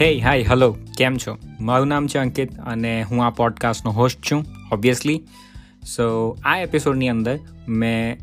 હે 0.00 0.18
hi 0.18 0.42
hello 0.42 0.76
કેમ 0.98 1.16
છો? 1.16 1.38
મારું 1.60 1.86
નામ 1.86 2.06
છે 2.06 2.18
અંકિત 2.18 2.58
અને 2.58 3.02
હું 3.02 3.26
આ 3.26 3.30
પોડકાસ્ટનો 3.30 3.90
હોસ્ટ 3.90 4.30
છું 4.30 4.44
ઓબ્વિયસલી 4.72 5.22
સો 5.96 6.36
આ 6.44 6.58
એપિસોડની 6.58 7.08
અંદર 7.08 7.38
મેં 7.68 8.18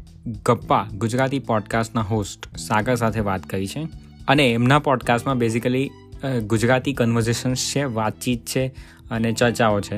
ગપ્પા, 0.45 0.87
ગુજરાતી 0.97 1.39
પોડકાસ્ટના 1.39 2.01
હોસ્ટ 2.01 2.57
સાગર 2.57 2.95
સાથે 2.95 3.19
વાત 3.19 3.43
કરી 3.43 3.67
છે 3.67 3.83
અને 4.27 4.49
એમના 4.49 4.79
પોડકાસ્ટમાં 4.79 5.37
બેઝિકલી 5.37 5.89
ગુજરાતી 6.47 6.93
કન્વર્ઝેશન્સ 6.93 7.57
છે, 7.75 7.83
વાતચીત 7.83 8.45
છે 8.45 8.67
અને 9.11 9.31
ચર્ચાઓ 9.31 9.81
છે. 9.81 9.97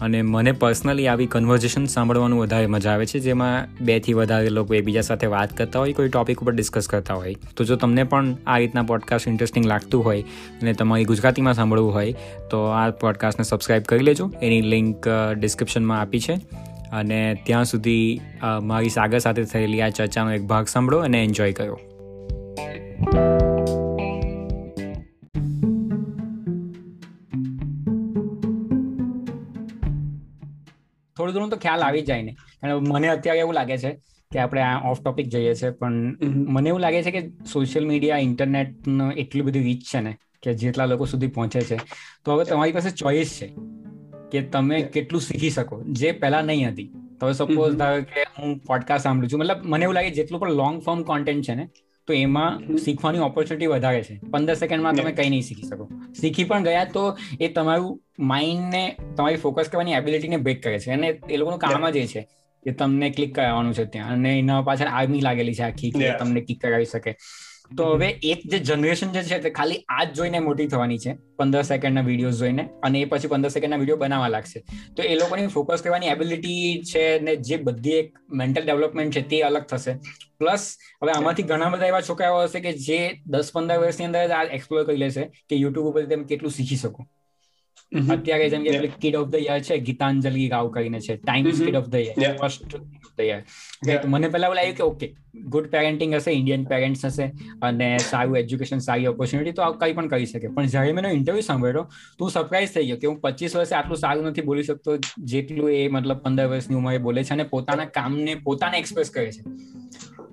અને 0.00 0.22
મને 0.22 0.52
પર્સનલી 0.52 1.06
આવી 1.08 1.26
કન્વર્ઝેશન 1.26 1.84
સાંભળવાનું 1.84 2.40
વધારે 2.40 2.66
મજા 2.66 2.90
આવે 2.90 3.06
છે, 3.06 3.18
જેમાં 3.18 3.84
બેથી 3.84 4.12
વધારે 4.12 4.48
લોકો 4.48 4.74
એકબીજા 4.74 5.00
સાથે 5.00 5.26
વાત 5.26 5.56
કરતા 5.56 5.78
હોય, 5.78 5.92
કોઈ 5.92 6.08
ટોપિક 6.08 6.42
ઉપર 6.42 6.52
ડિસ્કસ 6.52 6.88
કરતા 6.88 7.14
હોય. 7.14 7.34
તો 7.56 7.64
જો 7.64 7.76
તમને 7.76 8.04
પણ 8.04 8.36
આ 8.46 8.58
રીતના 8.58 8.82
પોડકાસ્ટ 8.82 9.28
ઇન્ટરેસ્ટિંગ 9.28 9.66
લાગતું 9.66 10.04
હોય 10.04 10.22
અને 10.62 10.72
તમારી 10.72 11.04
ગુજરાતીમાં 11.04 11.54
સાંભળવું 11.54 11.94
હોય, 11.94 12.14
તો 12.50 12.64
આ 12.64 12.90
પોડકાસ્ટને 12.90 13.44
સબસ્ક્રાઈબ 13.44 13.82
કરી 13.82 14.04
લેજો. 14.04 14.30
એની 14.42 14.60
લિંક 14.60 15.08
ડિસ્ક્રિપ્શનમાં 15.38 16.00
આપી 16.00 16.20
છે. 16.20 16.38
અને 16.92 17.42
ત્યાં 17.46 17.64
સુધી 17.64 18.20
મારી 18.62 18.88
સાગર 18.88 19.18
સાથે 19.18 19.44
થયેલી 19.44 19.80
આ 19.80 19.88
ચર્ચાનો 19.88 20.32
એક 20.32 20.42
ભાગ 20.42 20.66
સાંભળો 20.66 20.98
અને 20.98 21.24
એન્જોય 21.24 21.52
કરો. 21.52 21.80
થોડું 31.16 31.34
થોડું 31.34 31.50
તો 31.50 31.56
ખ્યાલ 31.56 31.80
આવી 31.80 32.02
જાય 32.02 32.22
ને. 32.22 32.32
કારણ 32.32 32.80
મને 32.80 33.08
અત્યારે 33.08 33.38
એવું 33.38 33.54
લાગે 33.54 33.78
છે 33.78 33.90
કે 34.30 34.38
આપણે 34.38 34.62
આ 34.62 34.90
ઓફ 34.90 35.02
ટોપિક 35.02 35.28
જઈએ 35.28 35.54
છે 35.54 35.70
પણ 35.70 35.92
મને 36.22 36.68
એવું 36.68 36.80
લાગે 36.80 37.02
છે 37.02 37.10
કે 37.10 37.28
સોશિયલ 37.52 37.86
મીડિયા 37.86 38.18
ઇન્ટરનેટનો 38.18 39.10
એટલી 39.10 39.40
બધી 39.40 39.62
રીચ 39.62 39.82
છે 39.82 40.00
ને 40.00 40.16
કે 40.42 40.54
જેટલા 40.54 40.84
લોકો 40.84 41.04
સુધી 41.04 41.26
પહોંચે 41.26 41.60
છે. 41.60 41.76
તો 42.24 42.34
હવે 42.34 42.44
તમારી 42.44 42.72
પાસે 42.72 42.90
ચોઈસ 42.90 43.38
છે 43.42 43.52
કે 44.30 44.42
તમે 44.42 44.82
કેટલું 44.82 45.20
શીખી 45.20 45.50
શકો. 45.50 45.82
જે 45.82 46.12
પહેલા 46.12 46.42
નહીં 46.42 46.68
હતી. 46.68 46.90
તો 47.20 47.32
સપોઝ 47.32 47.76
કે 48.14 48.22
હું 48.38 48.58
પોડકાસ્ટ 48.58 49.04
સાંભળું 49.04 49.30
છું. 49.30 49.40
મતલબ 49.40 49.56
મને 49.64 49.82
એવું 49.82 49.94
લાગે 49.94 50.10
જેટલું 50.10 50.40
પણ 50.40 50.52
લોંગ 50.52 50.82
ફોર્મ 50.82 51.02
કોન્ટેન્ટ 51.02 51.44
છે 51.44 51.54
ને 51.54 51.68
તો 52.06 52.12
એમાં 52.12 52.76
શીખવાની 52.76 53.18
ઓપોર્ચ્યુનિટી 53.18 53.66
વધારે 53.66 54.02
છે. 54.02 54.20
પંદર 54.30 54.54
સેકન્ડમાં 54.54 54.94
તમે 54.94 55.12
કંઈ 55.12 55.30
નહીં 55.30 55.42
શીખી 55.42 55.62
શકો. 55.62 55.88
શીખી 56.20 56.44
પણ 56.44 56.64
ગયા 56.64 56.84
તો 56.84 57.16
એ 57.40 57.48
તમારું 57.48 58.02
માઇન્ડને 58.18 58.96
તમારી 59.16 59.36
ફોકસ 59.36 59.68
કરવાની 59.68 59.92
એબિલિટીને 59.92 60.36
બ્રેક 60.36 60.62
કરે 60.62 60.78
છે. 60.78 60.90
અને 60.90 61.06
એ 61.30 61.36
લોકોનું 61.36 61.58
કામ 61.58 61.90
જ 61.90 61.96
એ 61.96 62.06
છે 62.06 62.28
કે 62.64 62.72
તમને 62.72 63.10
ક્લિક 63.10 63.34
કરાવવાનું 63.34 63.74
છે 63.74 63.84
ત્યાં. 63.84 64.12
અને 64.12 64.38
એના 64.38 64.62
પાછળ 64.62 64.86
આર્મી 64.86 65.20
લાગેલી 65.20 65.54
છે 65.54 65.62
આખી 65.62 65.90
કે 65.90 66.18
તમને 66.18 66.40
ક્લિક 66.40 66.60
કરાવી 66.60 66.84
શકે. 66.84 67.16
તો 67.70 67.84
હવે 67.92 68.08
એક 68.30 68.42
જે 68.50 68.58
જનરેશન 68.68 69.12
જે 69.14 69.22
છે 69.28 69.38
તે 69.44 69.50
ખાલી 69.50 69.78
આ 69.88 70.04
જ 70.04 70.16
જોઈને 70.18 70.38
મોટી 70.46 70.66
થવાની 70.66 70.98
છે. 71.04 71.12
પંદર 71.38 71.62
સેકન્ડના 71.70 72.04
વિડીયોઝ 72.08 72.38
જોઈને 72.42 72.62
અને 72.88 72.98
એ 73.00 73.06
પછી 73.12 73.30
પંદર 73.32 73.50
સેકન્ડના 73.54 73.78
વીડિયો 73.78 74.00
બનાવવા 74.02 74.28
લાગશે. 74.34 74.58
તો 74.96 75.02
એ 75.02 75.16
લોકોની 75.22 75.48
ફોકસ 75.56 75.82
કરવાની 75.86 76.12
એબિલિટી 76.14 76.82
છે 76.90 77.04
ને 77.20 77.36
જે 77.48 77.58
બધી 77.58 77.96
એક 78.02 78.12
મેન્ટલ 78.42 78.68
ડેવલપમેન્ટ 78.68 79.14
છે 79.14 79.22
તે 79.32 79.42
અલગ 79.48 79.66
થશે. 79.72 79.96
પ્લસ 80.38 80.64
હવે 81.02 81.12
આમાંથી 81.16 81.48
ઘણા 81.50 81.72
બધા 81.74 81.90
એવા 81.92 82.04
છોકરાઓ 82.10 82.46
હશે 82.46 82.60
કે 82.60 82.72
જે 82.86 83.00
દસ 83.26 83.52
પંદર 83.56 83.82
વર્ષની 83.82 84.08
અંદર 84.10 84.38
આ 84.38 84.44
એક્સપ્લોર 84.58 84.86
કરી 84.86 85.02
લેશે 85.04 85.22
કે 85.48 85.60
યુટ્યુબ 85.64 85.90
ઉપર 85.92 86.06
તમે 86.06 86.30
કેટલું 86.32 86.56
શીખી 86.58 86.80
શકો. 86.84 87.06
અત્યારે 88.10 88.48
જેમ 88.48 88.64
કે 88.64 88.92
કિડ 89.00 89.16
ઓફ 89.16 89.28
ધ 89.28 89.46
યર 89.46 89.60
છે 89.60 89.78
ગીતાંજલિ 89.78 90.48
રાવ 90.48 90.70
કરીને 90.70 91.00
છે 91.00 91.16
Times 91.16 91.62
kid 91.62 91.76
of 91.76 91.88
the 91.88 91.94
year 91.94 92.36
first 92.36 92.74
of 92.74 93.12
the 93.18 93.20
year 93.20 93.42
મને 94.06 94.28
પહેલા 94.28 94.46
એવું 94.46 94.56
લાગ્યું 94.56 94.76
કે 94.76 94.82
ઓકે 94.82 95.06
ગુડ 95.48 95.68
પેરેન્ટિંગ 95.70 96.14
હશે 96.14 96.30
ઇન્ડિયન 96.30 96.64
પેરેન્ટ્સ 96.64 97.04
હશે 97.04 97.26
અને 97.62 97.98
સારું 97.98 98.38
એજ્યુકેશન 98.38 98.78
સારી 98.78 99.06
ઓપોર્ચ્યુનિટી 99.06 99.52
તો 99.52 99.72
કંઈ 99.72 99.92
પણ 99.92 100.08
કરી 100.08 100.26
શકે. 100.26 100.48
પણ 100.48 100.66
જ્યારે 100.66 100.92
મેં 100.92 101.06
ઇન્ટરવ્યુ 101.06 101.40
સાંભળ્યો 101.40 101.82
તો 102.18 102.24
હું 102.24 102.30
સરપ્રાઈઝ 102.30 102.74
થઈ 102.74 102.86
ગયો 102.86 102.96
કે 102.96 103.06
હું 103.06 103.20
પચીસ 103.20 103.56
વર્ષે 103.56 103.74
આટલું 103.74 103.96
સારું 103.96 104.24
નથી 104.24 104.42
બોલી 104.42 104.62
શકતો 104.62 104.96
જેટલું 105.18 105.70
એ 105.70 105.88
મતલબ 105.88 106.16
પંદર 106.16 106.46
વર્ષની 106.46 106.76
ઉંમરે 106.76 106.98
બોલે 106.98 107.24
છે 107.24 107.34
અને 107.34 107.42
પોતાના 107.42 107.84
કામને 107.84 108.34
પોતાને 108.34 108.78
એક્સપ્રેસ 108.78 109.10
કરે 109.10 109.32
છે. 109.32 109.42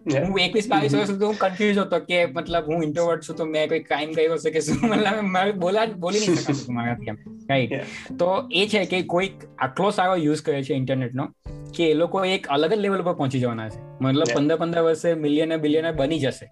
હું 0.06 0.40
એકવીસ 0.40 0.68
બાવીસ 0.68 0.96
વર્ષ 0.96 1.08
સુધી 1.08 1.26
હું 1.26 1.38
કન્ફ્યુઝ 1.38 1.78
હતો 1.78 2.00
કે 2.00 2.26
મતલબ 2.26 2.64
હું 2.68 2.84
ઇન્ટ્રોવર્ટ 2.84 3.24
છું 3.24 3.36
તો 3.36 3.46
મેં 3.46 3.70
કોઈ 3.70 3.80
ક્રાઇમ 3.80 4.12
કર્યો 4.12 4.34
હશે 4.34 4.52
કે 4.52 4.60
શું? 4.60 4.76
મતલબ 4.90 5.22
મારે 5.22 5.52
બોલા 5.52 5.86
બોલી 5.86 6.20
નહીં 6.20 6.36
શકાતું 6.36 6.76
મારાથી 6.76 7.12
રાઈટ 7.50 7.74
તો 8.20 8.50
એ 8.52 8.68
છે 8.68 8.86
કે 8.86 9.02
કોઈક 9.02 9.32
આટલો 9.60 9.90
સારો 9.90 10.16
યુઝ 10.16 10.42
કરે 10.42 10.64
છે 10.64 10.74
ઇન્ટરનેટનો 10.74 11.28
કે 11.78 11.92
એ 11.92 11.94
લોકો 11.94 12.26
એક 12.26 12.48
અલગ 12.48 12.74
જ 12.74 12.78
લેવલ 12.78 13.02
પર 13.02 13.14
પહોંચી 13.14 13.40
જવાના 13.40 13.70
છે. 13.70 13.80
મતલબ 14.02 14.24
પંદર 14.36 14.56
પંદર 14.56 14.82
વર્ષે 14.82 15.14
મિલિયન 15.14 15.58
બિલિયન 15.58 15.92
બની 15.92 16.20
જશે. 16.20 16.52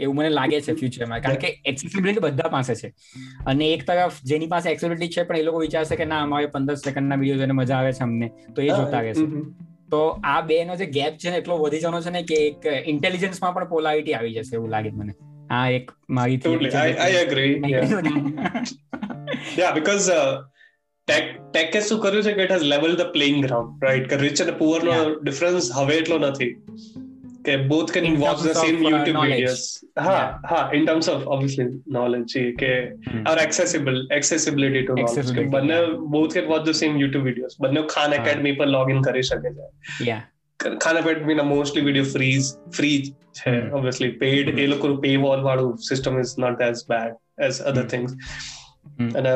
એવું 0.00 0.16
મને 0.16 0.28
લાગે 0.28 0.60
છે 0.60 0.72
ફ્યુચરમાં 0.72 1.20
કારણ 1.20 1.34
કે 1.34 1.62
એક્સેસિબિલિટી 1.64 2.20
બધા 2.20 2.48
પાસે 2.48 2.74
છે. 2.74 2.94
અને 3.46 3.68
એક 3.68 3.86
તરફ 3.86 4.12
જેની 4.24 4.46
પાસે 4.46 4.70
એક્સેસિબિલિટી 4.70 5.08
છે 5.08 5.22
પણ 5.22 5.36
એ 5.36 5.42
લોકો 5.42 5.58
વિચારશે 5.58 5.96
કે 5.96 6.04
ના 6.04 6.22
અમારે 6.22 6.46
પંદર 6.46 6.74
સેકન્ડના 6.74 7.16
વીડિયો 7.16 7.36
જોઈને 7.36 7.52
મજા 7.52 7.76
આવે 7.76 7.92
છે 7.92 8.04
અમને. 8.04 8.30
તો 8.56 8.62
એ 8.62 8.68
જોતા 8.68 9.00
રહેશે. 9.00 9.26
તો 9.90 10.20
આ 10.24 10.40
બે 10.40 10.64
નો 10.64 10.76
જે 10.76 10.86
ગેપ 10.86 11.12
છે 11.12 11.30
ને 11.30 11.36
એટલો 11.36 11.58
વધી 11.58 11.80
જવાનો 11.80 12.00
છે 12.00 12.10
ને 12.10 12.22
કે 12.22 12.34
એક 12.34 12.66
ઇન્ટેલિજન્સમાં 12.66 13.54
પણ 13.54 13.68
પોલારિટી 13.68 14.14
આવી 14.14 14.34
જશે 14.34 14.56
એવું 14.56 14.68
લાગે 14.68 14.90
મને. 14.90 15.12
આ 15.50 15.68
એક 15.68 15.90
મારી. 16.10 16.34
I, 16.34 16.92
I 16.92 17.26
agree. 17.26 17.54
yeah, 17.54 17.90
yeah 19.58 19.78
uh, 19.78 20.38
tech 21.06 21.52
ટેકે 21.52 21.80
શું 21.80 22.00
કર્યું 22.00 22.22
છે 22.22 22.32
કે 22.32 22.42
it 22.42 22.52
has 22.52 22.62
level 22.62 22.96
the 22.96 23.00
playing 23.00 23.46
ground 23.46 23.84
right 23.84 24.08
કે 24.10 24.16
રિચ 24.16 24.42
અને 24.42 24.52
પુઅર 24.52 24.82
નો 24.82 25.14
ડિફરન્સ 25.22 25.72
હવે 25.72 25.96
એટલો 25.96 26.18
નથી. 26.18 26.62
કે 27.47 27.55
both 27.67 27.93
can 27.95 28.07
watch 28.15 28.41
the 28.41 28.59
same 28.59 28.81
YouTube 28.83 29.19
videos 29.21 29.63
હા 30.01 30.17
હા 30.49 30.63
in 30.73 30.85
terms 30.85 31.09
of 31.09 31.23
obviously 31.27 31.69
knowledge 31.97 32.35
કે 32.59 32.73
or 33.31 33.37
accessible 33.37 34.01
accessibility 34.11 34.83
to 34.83 34.99
knowledge 34.99 35.31
કે 35.39 35.47
બંને 35.55 35.79
both 36.17 36.37
can 36.39 36.51
watch 36.51 36.67
the 36.67 36.79
same 36.81 37.01
YouTube 37.03 37.25
videos 37.25 37.57
બંને 37.59 37.85
ખાન 37.87 38.19
એકેડમી 38.19 38.55
પર 38.61 38.69
લોગ 38.75 38.93
ઇન 38.95 39.01
કરી 39.01 39.25
શકે 39.31 39.49
છે 39.49 39.67
યા 40.07 40.77
ખાન 40.79 41.01
એકેડમી 41.03 41.39
ના 41.41 41.49
મોસ્ટલી 41.51 41.85
વિડિયો 41.89 42.11
ફ્રીઝ 42.11 42.53
ફ્રી 42.77 42.99
છે 43.33 43.55
ઓબ્વિયસલી 43.71 44.13
પેડ 44.17 44.53
એ 44.59 44.69
લોકો 44.75 44.93
પે 44.99 45.15
વોલ 45.17 45.49
વાળું 45.49 45.73
system 45.89 46.19
is 46.19 46.37
not 46.37 46.67
as 46.69 46.85
bad 46.87 47.19
as 47.49 47.61
other 47.63 47.85
things 47.87 48.15
અને 49.15 49.35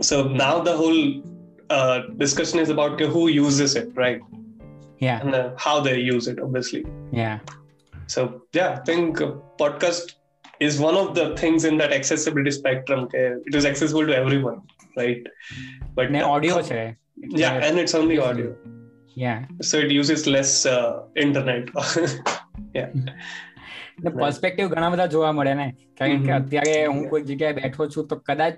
so 0.00 0.16
now 0.24 0.54
the 0.60 0.72
whole 0.72 1.02
uh, 1.70 1.98
discussion 2.16 2.58
is 2.58 2.68
about 2.68 3.00
who 3.00 3.28
uses 3.28 3.74
it 3.76 3.88
right 3.96 4.20
Yeah. 4.99 5.19
And 5.21 5.35
uh, 5.35 5.51
how 5.57 5.79
they 5.79 5.99
use 5.99 6.27
it 6.27 6.39
obviously. 6.39 6.85
Yeah. 7.11 7.39
So 8.07 8.43
yeah 8.53 8.79
i 8.79 8.83
think 8.89 9.17
podcast 9.63 10.15
is 10.59 10.79
one 10.79 10.95
of 10.95 11.15
the 11.15 11.35
things 11.37 11.63
in 11.63 11.77
that 11.77 11.93
accessibility 11.93 12.51
spectrum 12.51 13.07
it 13.13 13.55
is 13.55 13.65
accessible 13.65 14.05
to 14.05 14.15
everyone 14.15 14.61
right? 14.97 15.25
But 15.95 16.11
ne 16.11 16.21
audio 16.21 16.61
છે 16.69 16.81
yeah 17.43 17.53
and 17.67 17.79
it's 17.79 17.95
only 18.01 18.17
audio. 18.17 18.55
Yeah. 19.15 19.45
So 19.61 19.77
it 19.77 19.91
uses 19.91 20.27
less 20.27 20.65
uh, 20.65 21.03
internet. 21.15 21.69
Yeah 22.73 22.89
perspective 24.03 24.67
ઘણા 24.67 24.89
બધા 24.89 25.05
જોવા 25.05 25.31
મળે 25.31 25.53
ને. 25.53 25.67
કારણ 25.97 26.23
કે 26.23 26.31
અત્યારે 26.31 26.85
હું 26.85 27.09
કોઈ 27.09 27.21
જગ્યાએ 27.21 27.53
બેઠો 27.53 27.87
છું 27.87 28.07
તો 28.07 28.15
કદાચ 28.15 28.53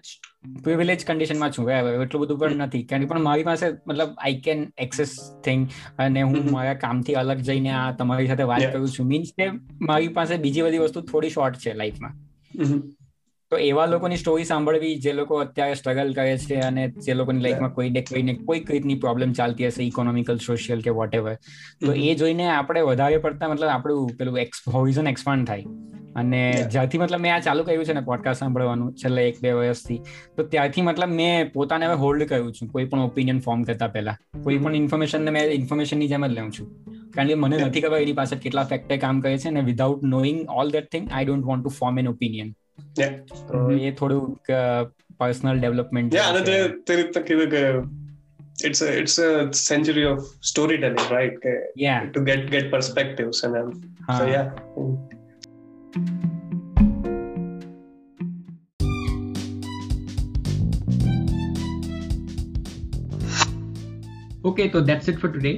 પ્રિવિલેજ 0.64 1.06
કન્ડિશનમાં 1.06 1.52
છું. 1.52 1.70
એટલું 1.72 2.22
બધું 2.22 2.40
પણ 2.40 2.56
નથી. 2.56 2.84
કારણ 2.84 3.02
કે 3.02 3.08
પણ 3.08 3.20
મારી 3.20 3.44
પાસે 3.44 3.66
મતલબ 3.88 4.16
આઈ 4.18 4.40
કેન 4.40 4.66
એક્સેસ 4.78 5.16
થિંગ 5.46 5.68
અને 6.00 6.22
હું 6.22 6.52
મારા 6.52 6.74
કામથી 6.74 7.14
અલગ 7.14 7.38
જઈને 7.38 7.70
આ 7.70 7.92
તમારી 7.92 8.28
સાથે 8.28 8.44
વાત 8.44 8.74
કરું 8.74 8.90
છું. 8.90 9.08
મીન્સ 9.08 9.28
કે 9.38 9.50
મારી 9.82 10.08
પાસે 10.08 10.38
બીજી 10.38 10.62
બધી 10.62 10.78
વસ્તુ 10.78 11.02
થોડી 11.02 11.30
શોર્ટ 11.30 11.56
છે 11.56 11.74
લાઈફમાં 11.74 12.14
તો 13.52 13.58
એવા 13.58 13.86
લોકોની 13.86 14.18
સ્ટોરી 14.18 14.44
સાંભળવી 14.44 14.96
જે 14.96 15.14
લોકો 15.14 15.36
અત્યારે 15.36 15.74
સ્ટ્રગલ 15.76 16.14
કરે 16.14 16.38
છે 16.38 16.56
અને 16.56 16.88
જે 16.88 17.14
લોકોની 17.14 17.42
લાઈફમાં 17.42 17.74
કોઈ 17.74 17.90
ને 17.90 18.02
કોઈને 18.02 18.34
કોઈક 18.34 18.72
રીતની 18.72 18.96
પ્રોબ્લેમ 18.96 19.34
ચાલતી 19.34 19.68
હશે 19.68 19.84
ઇકોનોમિકલ 19.84 20.38
સોશિયલ 20.38 20.82
કે 20.82 20.90
વોટ 20.90 21.16
એવર 21.16 21.34
તો 21.86 21.94
એ 21.94 22.16
જોઈને 22.16 22.48
આપણે 22.48 22.82
વધારે 22.82 23.18
પડતા 23.18 23.48
મતલબ 23.48 23.68
આપણું 23.68 24.12
પેલું 24.20 24.40
હોરિઝન 24.74 25.08
એક્સપાન્ડ 25.08 25.48
થાય. 25.48 25.66
અને 26.16 26.68
જ્યાંથી 26.72 26.98
મતલબ 26.98 27.20
મેં 27.20 27.36
આ 27.36 27.40
ચાલુ 27.40 27.64
કર્યું 27.64 27.86
છે 27.86 27.94
ને 27.94 28.02
પોડકાસ્ટ 28.02 28.40
સાંભળવાનું 28.40 28.94
છેલ્લા 28.94 29.22
એક 29.22 29.42
બે 29.42 29.52
વર્ષથી 29.52 29.98
તો 30.38 30.44
ત્યારથી 30.44 30.82
મતલબ 30.82 31.10
મેં 31.10 31.52
પોતાને 31.52 31.86
હવે 31.86 31.96
હોલ્ડ 31.96 32.24
કર્યું 32.24 32.54
છું 32.54 32.70
કોઈ 32.70 32.86
પણ 32.86 33.00
ઓપિનિયન 33.00 33.40
ફોર્મ 33.40 33.64
કરતા 33.64 33.88
પહેલા. 33.88 34.18
કોઈ 34.44 34.58
પણ 34.58 34.76
ઇન્ફોર્મેશન 34.76 35.26
ને 35.26 35.32
મેં 35.32 35.44
ઇન્ફોર્મેશનની 35.44 36.08
જેમ 36.08 36.28
જ 36.28 36.30
લઉં 36.30 36.52
છું. 36.52 36.86
કારણ 37.12 37.28
કે 37.28 37.34
મને 37.34 37.58
નથી 37.58 37.82
ખબર 37.82 37.98
એની 37.98 38.14
પાસે 38.14 38.36
કેટલા 38.36 38.64
ફેક્ટર 38.64 38.98
કામ 38.98 39.22
કરે 39.22 39.38
છે 39.38 39.48
અને 39.48 39.62
without 39.62 40.04
knowing 40.04 40.46
all 40.50 40.72
that 40.72 40.92
thing 40.92 41.10
I 41.14 41.26
don't 41.26 41.46
want 41.46 41.64
to 41.64 41.70
form 41.70 42.00
an 42.00 42.08
opinion 42.08 42.54
તો 43.50 43.64
એ 43.90 43.92
થોડુંક 44.02 44.52
પર્સનલ 45.22 45.58
ડેવલપમેન્ટ 45.64 46.20
yeah 46.20 46.30
અને 46.34 46.42
તે 46.90 47.00
રીતે 47.02 47.20
કીધું 47.30 47.52
કે 47.56 47.64
it's 48.70 48.82
a 48.88 48.90
it's 49.02 49.18
a 49.28 49.32
century 49.62 50.04
of 50.12 50.20
storytelling 50.52 51.08
right 51.18 51.36
કે 51.46 51.56
yeah 51.86 52.02
to 52.16 52.22
get 52.30 52.44
get 52.56 52.68
perspectives 52.76 53.40
and 53.48 53.60
then 53.60 53.70
so 54.20 54.24
yeah 54.36 54.48
okay 64.50 64.64
તો 64.74 64.80
that's 64.90 65.10
it 65.12 65.20
for 65.22 65.30
today 65.30 65.54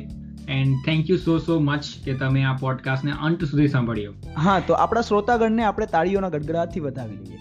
and 0.54 0.80
thank 0.86 1.10
you 1.10 1.18
so 1.18 1.38
so 1.46 1.60
much 1.60 1.92
કે 2.06 2.14
તમે 2.22 2.42
આ 2.44 2.56
પોડકાસ્ટને 2.62 3.14
અંત 3.28 3.46
સુધી 3.52 3.68
સાંભળ્યો. 3.68 4.14
હા, 4.38 4.60
તો 4.68 4.74
આપણા 4.86 5.02
શ્રોતાગણને 5.02 5.64
આપણે 5.64 5.88
તાળીઓના 5.94 6.30
ગડગડાટથી 6.30 6.84
વધાવી 6.88 7.20
લઈએ 7.22 7.40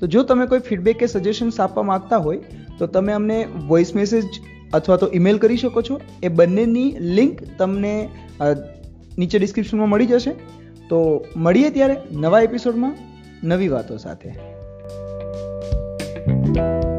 તો 0.00 0.06
જો 0.06 0.22
તમે 0.30 0.46
કોઈ 0.46 0.62
ફીડબેક 0.68 0.98
કે 1.00 1.06
સજેશન્સ 1.06 1.60
આપવા 1.60 1.82
માંગતા 1.90 2.18
હોય, 2.18 2.38
તો 2.78 2.86
તમે 2.96 3.12
અમને 3.12 3.36
વોઇસ 3.66 3.92
મેસેજ 3.94 4.40
અથવા 4.72 4.96
તો 4.96 5.08
ઈમેલ 5.14 5.38
કરી 5.38 5.56
શકો 5.56 5.82
છો. 5.90 6.00
એ 6.22 6.28
બંનેની 6.28 6.88
લિંક 7.18 7.44
તમને 7.58 7.92
નીચે 9.18 9.38
ડિસ્ક્રિપ્શનમાં 9.38 9.88
મળી 9.88 10.06
જશે. 10.06 10.32
તો 10.88 10.98
મળીએ 11.36 11.70
ત્યારે 11.70 11.96
નવા 12.24 12.42
એપિસોડમાં 12.48 12.94
નવી 13.44 13.68
વાતો 13.68 13.96
સાથે. 13.96 14.34
thank 16.54 16.84
you 16.84 16.91